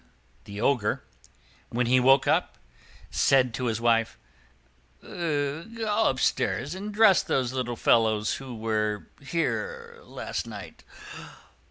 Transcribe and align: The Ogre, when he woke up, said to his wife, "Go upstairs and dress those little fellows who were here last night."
The 0.45 0.59
Ogre, 0.59 1.03
when 1.69 1.85
he 1.85 1.99
woke 1.99 2.25
up, 2.25 2.57
said 3.11 3.53
to 3.53 3.65
his 3.67 3.79
wife, 3.79 4.17
"Go 4.99 5.65
upstairs 5.87 6.73
and 6.73 6.91
dress 6.91 7.21
those 7.21 7.53
little 7.53 7.75
fellows 7.75 8.37
who 8.37 8.55
were 8.55 9.05
here 9.21 9.99
last 10.03 10.47
night." 10.47 10.83